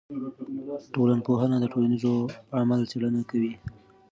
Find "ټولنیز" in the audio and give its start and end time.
1.73-2.03